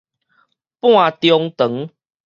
[0.79, 0.89] 半
[1.21, 1.91] 中段